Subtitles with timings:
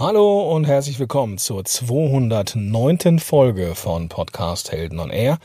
[0.00, 3.18] Hallo und herzlich willkommen zur 209.
[3.18, 5.36] Folge von Podcast Helden on Air.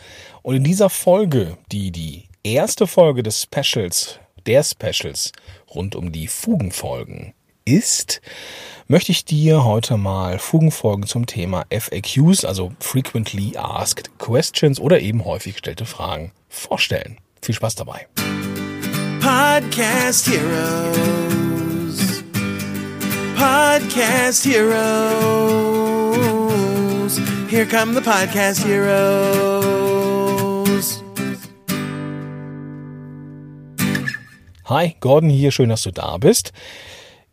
[0.43, 5.33] Und in dieser Folge, die die erste Folge des Specials, der Specials
[5.69, 7.33] rund um die Fugenfolgen
[7.65, 8.21] ist,
[8.87, 15.25] möchte ich dir heute mal Fugenfolgen zum Thema FAQs, also Frequently Asked Questions oder eben
[15.25, 17.17] häufig gestellte Fragen vorstellen.
[17.41, 18.07] Viel Spaß dabei.
[19.19, 21.44] Podcast Heroes.
[23.35, 24.75] Podcast Heroes.
[27.49, 29.75] Here come the Podcast Heroes.
[34.65, 36.53] Hi, Gordon hier, schön, dass du da bist.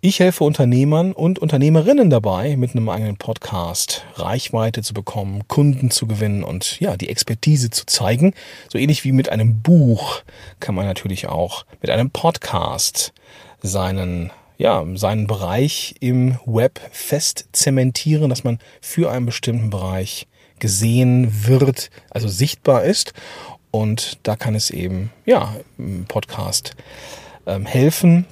[0.00, 6.08] Ich helfe Unternehmern und Unternehmerinnen dabei, mit einem eigenen Podcast Reichweite zu bekommen, Kunden zu
[6.08, 8.34] gewinnen und ja, die Expertise zu zeigen.
[8.68, 10.22] So ähnlich wie mit einem Buch
[10.58, 13.12] kann man natürlich auch mit einem Podcast
[13.62, 20.28] seinen ja, seinen Bereich im Web fest zementieren, dass man für einen bestimmten Bereich
[20.60, 23.12] gesehen wird, also sichtbar ist.
[23.72, 26.76] Und da kann es eben, ja, im Podcast
[27.44, 28.24] ähm, helfen,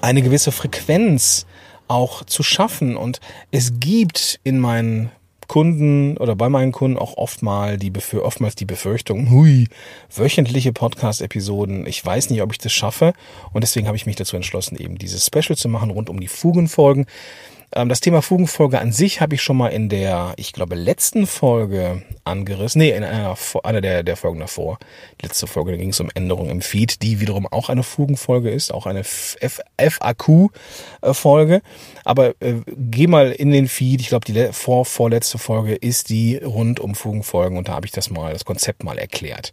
[0.00, 1.44] eine gewisse Frequenz
[1.86, 2.96] auch zu schaffen.
[2.96, 5.10] Und es gibt in meinen
[5.52, 9.68] Kunden oder bei meinen Kunden auch oft mal die Befür oftmals die Befürchtung, hui,
[10.08, 13.12] wöchentliche Podcast-Episoden, ich weiß nicht, ob ich das schaffe.
[13.52, 16.28] Und deswegen habe ich mich dazu entschlossen, eben dieses Special zu machen rund um die
[16.28, 17.04] Fugenfolgen.
[17.74, 21.26] Ähm, das Thema Fugenfolge an sich habe ich schon mal in der, ich glaube, letzten
[21.26, 22.80] Folge angerissen.
[22.80, 24.78] Nee, in einer, einer der, der Folgen davor.
[25.20, 28.50] Die letzte Folge, da ging es um Änderungen im Feed, die wiederum auch eine Fugenfolge
[28.50, 30.52] ist, auch eine FAQ-Folge.
[32.04, 36.36] Aber äh, geh mal in den Feed, ich glaube, die vor, vorletzte Folge ist die
[36.36, 39.52] rund um Fugenfolgen und da habe ich das mal, das Konzept mal erklärt.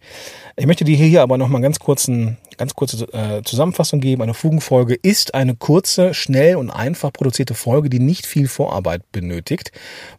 [0.56, 4.22] Ich möchte dir hier aber noch mal ganz kurzen, ganz kurze äh, Zusammenfassung geben.
[4.22, 9.72] Eine Fugenfolge ist eine kurze, schnell und einfach produzierte Folge, die nicht viel Vorarbeit benötigt,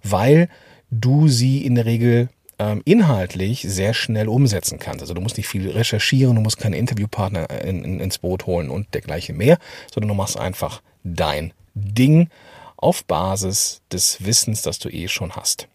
[0.03, 0.49] weil
[0.91, 2.29] du sie in der Regel
[2.61, 5.01] ähm, inhaltlich sehr schnell umsetzen kannst.
[5.01, 8.71] Also du musst nicht viel recherchieren, du musst keinen Interviewpartner in, in, ins Boot holen
[8.71, 9.59] und dergleichen mehr,
[9.93, 12.29] sondern du machst einfach dein Ding
[12.77, 15.69] auf Basis des Wissens, das du eh schon hast.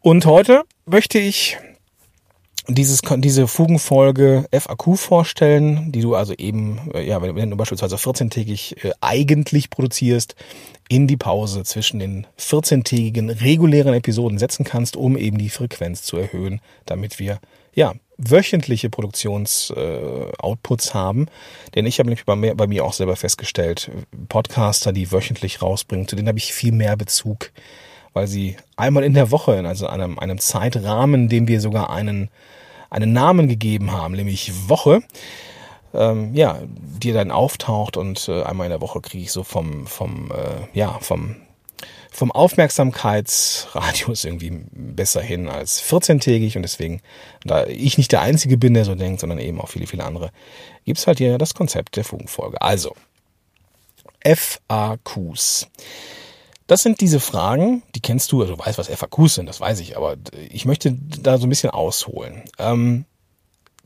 [0.00, 1.58] Und heute möchte ich
[2.68, 8.84] dieses, diese Fugenfolge FAQ vorstellen, die du also eben, äh, ja, wenn du beispielsweise 14-tägig
[8.84, 10.34] äh, eigentlich produzierst,
[10.88, 16.16] in die Pause zwischen den 14-tägigen regulären Episoden setzen kannst, um eben die Frequenz zu
[16.16, 17.40] erhöhen, damit wir,
[17.74, 21.26] ja, wöchentliche Produktionsoutputs äh, haben.
[21.74, 23.90] Denn ich habe nämlich bei mir, bei mir auch selber festgestellt,
[24.28, 27.52] Podcaster, die wöchentlich rausbringen, zu denen habe ich viel mehr Bezug,
[28.12, 32.30] weil sie einmal in der Woche, also einem, einem Zeitrahmen, dem wir sogar einen
[32.90, 35.02] einen Namen gegeben haben, nämlich Woche,
[35.94, 39.86] ähm, ja, die dann auftaucht und äh, einmal in der Woche kriege ich so vom,
[39.86, 41.36] vom, äh, ja, vom,
[42.10, 47.00] vom Aufmerksamkeitsradius irgendwie besser hin als 14-tägig und deswegen,
[47.44, 50.30] da ich nicht der Einzige bin, der so denkt, sondern eben auch viele, viele andere,
[50.84, 52.60] gibt's halt hier das Konzept der Fugenfolge.
[52.60, 52.94] Also,
[54.24, 55.68] FAQs.
[56.68, 59.80] Das sind diese Fragen, die kennst du, also du weißt, was FAQs sind, das weiß
[59.80, 60.16] ich, aber
[60.50, 62.42] ich möchte da so ein bisschen ausholen.
[62.58, 63.06] Ähm,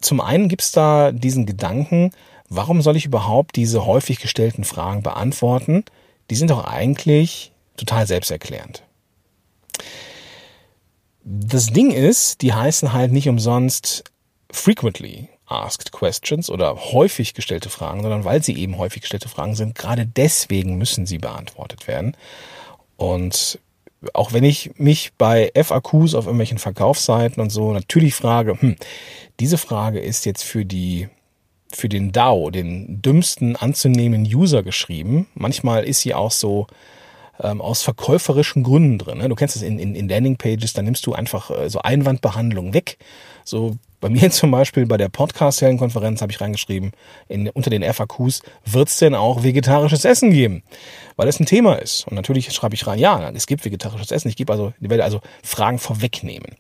[0.01, 2.11] zum einen gibt's da diesen Gedanken,
[2.49, 5.85] warum soll ich überhaupt diese häufig gestellten Fragen beantworten?
[6.29, 8.83] Die sind doch eigentlich total selbsterklärend.
[11.23, 14.03] Das Ding ist, die heißen halt nicht umsonst
[14.51, 19.77] frequently asked questions oder häufig gestellte Fragen, sondern weil sie eben häufig gestellte Fragen sind,
[19.77, 22.17] gerade deswegen müssen sie beantwortet werden.
[23.03, 23.59] Und
[24.15, 28.77] auch wenn ich mich bei FAQs auf irgendwelchen Verkaufsseiten und so natürlich frage, hm,
[29.41, 31.09] diese Frage ist jetzt für die
[31.75, 35.27] für den DAO, den dümmsten anzunehmenden User geschrieben.
[35.35, 36.67] Manchmal ist sie auch so
[37.41, 39.19] ähm, aus verkäuferischen Gründen drin.
[39.19, 39.29] Ne?
[39.29, 42.99] Du kennst es in, in, in Landingpages, da nimmst du einfach äh, so Einwandbehandlung weg.
[43.45, 46.93] So bei mir zum Beispiel bei der Podcast-Heldenkonferenz habe ich reingeschrieben,
[47.29, 50.63] in, unter den FAQs, wird es denn auch vegetarisches Essen geben?
[51.17, 52.07] Weil es ein Thema ist.
[52.09, 54.29] Und natürlich schreibe ich rein, ja, es gibt vegetarisches Essen.
[54.29, 56.57] Ich gebe also, werde also Fragen vorwegnehmen.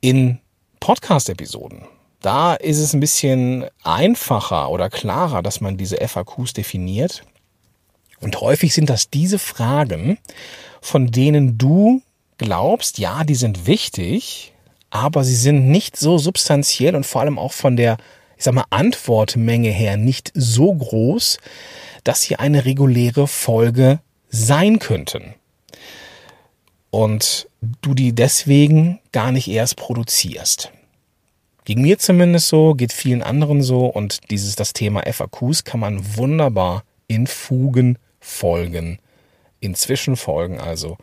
[0.00, 0.40] In
[0.80, 1.82] Podcast-Episoden,
[2.22, 7.22] da ist es ein bisschen einfacher oder klarer, dass man diese FAQs definiert.
[8.20, 10.18] Und häufig sind das diese Fragen,
[10.80, 12.00] von denen du
[12.38, 14.54] glaubst, ja, die sind wichtig,
[14.90, 17.96] aber sie sind nicht so substanziell und vor allem auch von der,
[18.36, 21.38] ich sag mal, Antwortmenge her nicht so groß,
[22.04, 25.34] dass sie eine reguläre Folge sein könnten.
[26.90, 27.48] Und
[27.82, 30.72] du die deswegen gar nicht erst produzierst.
[31.64, 36.16] Gegen mir zumindest so, geht vielen anderen so und dieses, das Thema FAQs kann man
[36.16, 38.98] wunderbar in Fugen Folgen
[39.60, 40.96] in Zwischenfolgen also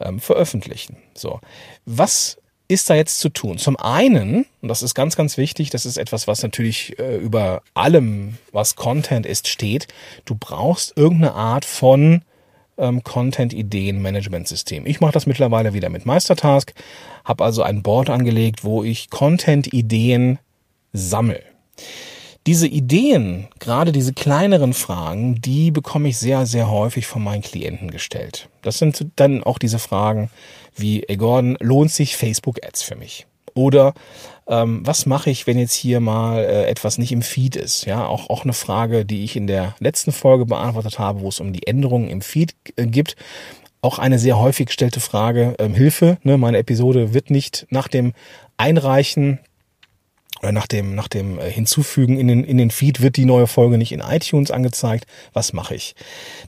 [0.00, 0.96] ähm, veröffentlichen.
[1.14, 1.40] So,
[1.86, 3.58] was ist da jetzt zu tun?
[3.58, 7.62] Zum einen, und das ist ganz, ganz wichtig, das ist etwas, was natürlich äh, über
[7.74, 9.88] allem, was Content ist, steht.
[10.24, 12.22] Du brauchst irgendeine Art von
[12.78, 14.86] ähm, Content-Ideen-Management-System.
[14.86, 16.74] Ich mache das mittlerweile wieder mit Meistertask,
[17.24, 20.38] habe also ein Board angelegt, wo ich Content-Ideen
[20.92, 21.42] sammle.
[22.46, 27.90] Diese Ideen, gerade diese kleineren Fragen, die bekomme ich sehr, sehr häufig von meinen Klienten
[27.90, 28.48] gestellt.
[28.62, 30.30] Das sind dann auch diese Fragen
[30.76, 33.26] wie, ey Gordon, lohnt sich Facebook-Ads für mich?
[33.54, 33.94] Oder
[34.46, 37.84] ähm, was mache ich, wenn jetzt hier mal äh, etwas nicht im Feed ist?
[37.86, 41.40] Ja, auch, auch eine Frage, die ich in der letzten Folge beantwortet habe, wo es
[41.40, 43.16] um die Änderungen im Feed äh, gibt.
[43.80, 48.12] Auch eine sehr häufig gestellte Frage, ähm, Hilfe, ne, meine Episode wird nicht nach dem
[48.56, 49.40] Einreichen
[50.40, 53.46] oder nach dem, nach dem äh, Hinzufügen in den, in den Feed wird die neue
[53.46, 55.06] Folge nicht in iTunes angezeigt.
[55.32, 55.94] Was mache ich?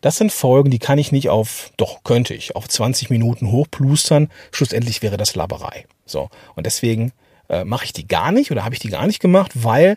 [0.00, 4.30] Das sind Folgen, die kann ich nicht auf, doch könnte ich, auf 20 Minuten hochplustern.
[4.52, 5.86] Schlussendlich wäre das Laberei.
[6.04, 6.28] So.
[6.54, 7.12] Und deswegen
[7.48, 9.96] äh, mache ich die gar nicht oder habe ich die gar nicht gemacht, weil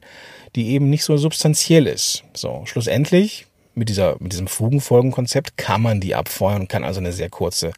[0.56, 2.24] die eben nicht so substanziell ist.
[2.34, 2.64] So.
[2.66, 7.30] Schlussendlich mit dieser, mit diesem Fugenfolgenkonzept kann man die abfeuern und kann also eine sehr
[7.30, 7.72] kurze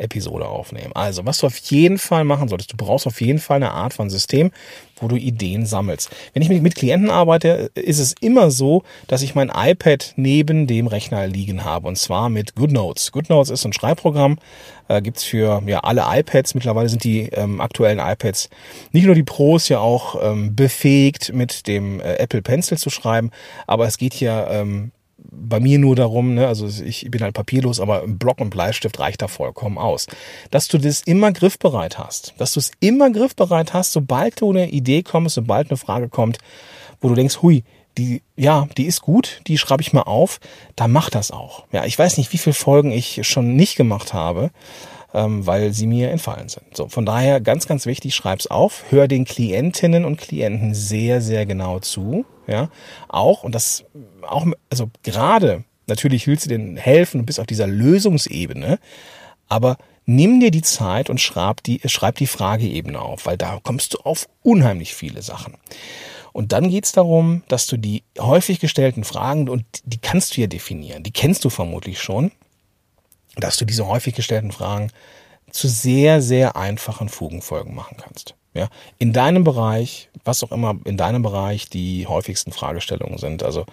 [0.00, 0.92] Episode aufnehmen.
[0.94, 3.92] Also, was du auf jeden Fall machen solltest, du brauchst auf jeden Fall eine Art
[3.92, 4.50] von System,
[4.96, 6.10] wo du Ideen sammelst.
[6.32, 10.86] Wenn ich mit Klienten arbeite, ist es immer so, dass ich mein iPad neben dem
[10.86, 13.12] Rechner liegen habe und zwar mit GoodNotes.
[13.12, 14.38] GoodNotes ist ein Schreibprogramm,
[14.88, 16.54] äh, gibt's für ja alle iPads.
[16.54, 18.48] Mittlerweile sind die ähm, aktuellen iPads
[18.92, 23.30] nicht nur die Pros ja auch ähm, befähigt, mit dem äh, Apple Pencil zu schreiben,
[23.66, 24.92] aber es geht hier ähm,
[25.30, 28.98] bei mir nur darum, ne, also ich bin halt papierlos, aber ein Block und Bleistift
[28.98, 30.06] reicht da vollkommen aus.
[30.50, 34.70] Dass du das immer griffbereit hast, dass du es immer griffbereit hast, sobald du eine
[34.70, 36.38] Idee kommst, sobald eine Frage kommt,
[37.00, 37.64] wo du denkst, hui,
[37.98, 40.40] die, ja, die ist gut, die schreibe ich mal auf,
[40.76, 41.64] dann mach das auch.
[41.72, 44.50] Ja, ich weiß nicht, wie viele Folgen ich schon nicht gemacht habe,
[45.12, 46.76] ähm, weil sie mir entfallen sind.
[46.76, 51.46] So, von daher ganz, ganz wichtig, schreib's auf, hör den Klientinnen und Klienten sehr, sehr
[51.46, 52.24] genau zu.
[52.50, 52.68] Ja,
[53.06, 53.84] auch, und das
[54.22, 58.80] auch, also gerade, natürlich willst du denen helfen und bist auf dieser Lösungsebene,
[59.48, 63.94] aber nimm dir die Zeit und schreib die, schreib die Frageebene auf, weil da kommst
[63.94, 65.58] du auf unheimlich viele Sachen.
[66.32, 70.48] Und dann geht's darum, dass du die häufig gestellten Fragen, und die kannst du ja
[70.48, 72.32] definieren, die kennst du vermutlich schon,
[73.36, 74.90] dass du diese häufig gestellten Fragen
[75.52, 78.34] zu sehr, sehr einfachen Fugenfolgen machen kannst.
[78.52, 78.68] Ja,
[78.98, 83.44] in deinem Bereich, was auch immer in deinem Bereich die häufigsten Fragestellungen sind.
[83.44, 83.64] Also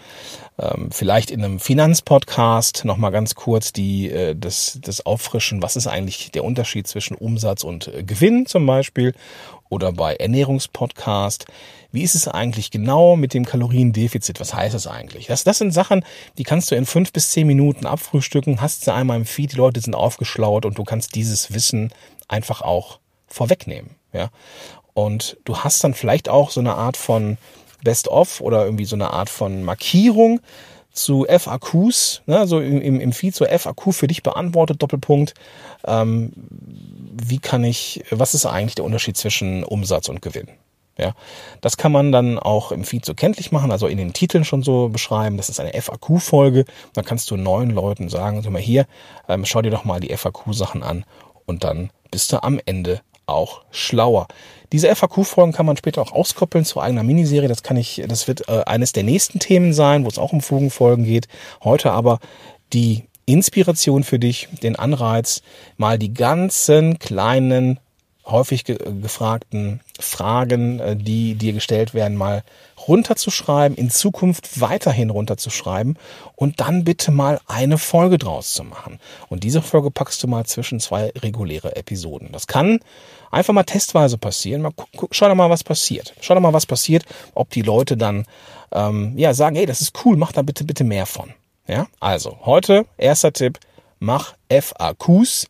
[0.59, 5.87] ähm, vielleicht in einem Finanzpodcast nochmal ganz kurz die äh, das, das Auffrischen, was ist
[5.87, 9.15] eigentlich der Unterschied zwischen Umsatz und äh, Gewinn zum Beispiel
[9.69, 11.45] oder bei Ernährungspodcast.
[11.91, 14.39] Wie ist es eigentlich genau mit dem Kaloriendefizit?
[14.39, 15.25] Was heißt das eigentlich?
[15.25, 16.05] Das, das sind Sachen,
[16.37, 19.57] die kannst du in fünf bis zehn Minuten abfrühstücken, hast sie einmal im Feed, die
[19.57, 21.91] Leute sind aufgeschlaut und du kannst dieses Wissen
[22.27, 23.91] einfach auch vorwegnehmen.
[24.13, 24.29] Ja.
[24.93, 27.37] Und du hast dann vielleicht auch so eine Art von
[27.83, 30.39] Best-of oder irgendwie so eine Art von Markierung
[30.91, 35.35] zu FAQs, ne, so im, im Feed so FAQ für dich beantwortet, Doppelpunkt.
[35.85, 40.49] Ähm, wie kann ich, was ist eigentlich der Unterschied zwischen Umsatz und Gewinn?
[40.97, 41.13] Ja,
[41.61, 44.63] das kann man dann auch im Feed so kenntlich machen, also in den Titeln schon
[44.63, 45.37] so beschreiben.
[45.37, 46.65] Das ist eine FAQ-Folge.
[46.93, 48.87] Da kannst du neuen Leuten sagen, sag mal hier,
[49.27, 51.05] ähm, schau dir doch mal die FAQ-Sachen an
[51.45, 54.27] und dann bist du am Ende auch schlauer.
[54.71, 57.47] Diese FAQ-Folgen kann man später auch auskoppeln zu eigener Miniserie.
[57.47, 60.41] Das kann ich, das wird äh, eines der nächsten Themen sein, wo es auch um
[60.41, 61.27] Fugenfolgen geht.
[61.63, 62.19] Heute aber
[62.73, 65.41] die Inspiration für dich, den Anreiz,
[65.77, 67.79] mal die ganzen kleinen
[68.25, 72.43] häufig ge gefragten Fragen, äh, die dir gestellt werden, mal
[72.87, 75.97] runterzuschreiben, in Zukunft weiterhin runterzuschreiben
[76.35, 78.99] und dann bitte mal eine Folge draus zu machen.
[79.29, 82.31] Und diese Folge packst du mal zwischen zwei reguläre Episoden.
[82.31, 82.79] Das kann
[83.31, 84.61] einfach mal testweise passieren.
[84.61, 86.13] Mal guck, schau doch mal, was passiert.
[86.21, 88.25] Schau doch mal, was passiert, ob die Leute dann
[88.71, 91.33] ähm, ja sagen, hey, das ist cool, mach da bitte bitte mehr von.
[91.67, 93.59] Ja, also heute erster Tipp,
[93.99, 95.47] mach FAQs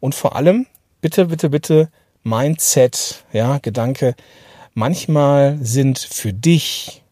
[0.00, 0.66] und vor allem
[1.00, 1.90] bitte bitte bitte
[2.22, 4.14] Mindset, ja, Gedanke,
[4.74, 7.02] manchmal sind für dich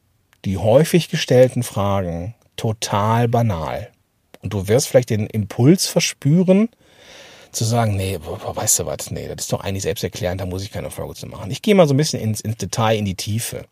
[0.45, 3.91] die häufig gestellten Fragen total banal.
[4.43, 6.69] Und du wirst vielleicht den Impuls verspüren,
[7.55, 10.73] zu sagen, nee, weißt du was, nee, das ist doch eigentlich selbsterklärend, da muss ich
[10.73, 11.51] keine Folge zu machen.
[11.51, 13.65] Ich gehe mal so ein bisschen ins, ins Detail, in die Tiefe.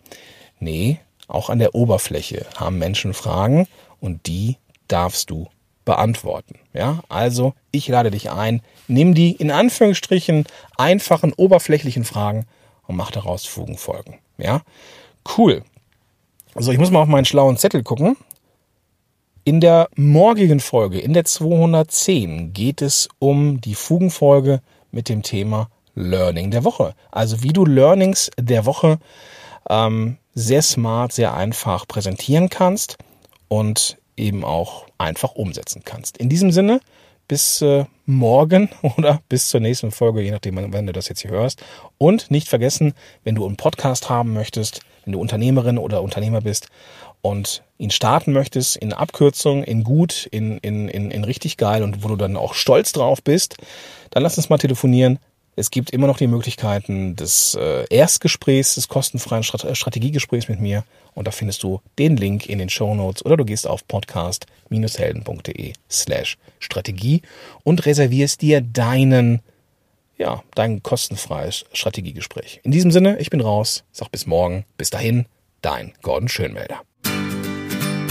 [0.60, 3.66] Nee, auch an der Oberfläche haben Menschen Fragen
[4.00, 4.56] und die
[4.88, 5.48] darfst du
[5.84, 6.58] beantworten.
[6.72, 10.46] Ja, also ich lade dich ein, nimm die in Anführungsstrichen
[10.76, 12.46] einfachen, oberflächlichen Fragen
[12.86, 14.18] und mach daraus Fugenfolgen.
[14.38, 14.62] Ja,
[15.36, 15.62] cool.
[16.54, 18.16] Also ich muss mal auf meinen schlauen Zettel gucken.
[19.44, 24.60] In der morgigen Folge, in der 210, geht es um die Fugenfolge
[24.92, 26.94] mit dem Thema Learning der Woche.
[27.10, 29.00] Also wie du Learnings der Woche
[29.68, 32.98] ähm, sehr smart, sehr einfach präsentieren kannst
[33.48, 36.18] und eben auch einfach umsetzen kannst.
[36.18, 36.80] In diesem Sinne,
[37.26, 41.32] bis äh, morgen oder bis zur nächsten Folge, je nachdem, wann du das jetzt hier
[41.32, 41.64] hörst.
[41.98, 42.94] Und nicht vergessen,
[43.24, 46.68] wenn du einen Podcast haben möchtest, wenn du Unternehmerin oder Unternehmer bist
[47.22, 52.04] und ihn starten möchtest, in Abkürzung, in gut, in, in, in, in richtig geil und
[52.04, 53.56] wo du dann auch stolz drauf bist,
[54.10, 55.18] dann lass uns mal telefonieren.
[55.54, 60.84] Es gibt immer noch die Möglichkeiten des äh, Erstgesprächs, des kostenfreien Strat Strategiegesprächs mit mir.
[61.14, 65.74] Und da findest du den Link in den Show Notes oder du gehst auf podcast-helden.de
[65.90, 67.20] slash Strategie
[67.64, 69.40] und reservierst dir deinen,
[70.16, 72.60] ja, dein kostenfreies Strategiegespräch.
[72.62, 73.84] In diesem Sinne, ich bin raus.
[73.92, 74.64] Sag bis morgen.
[74.78, 75.26] Bis dahin,
[75.60, 76.80] dein Gordon Schönmelder.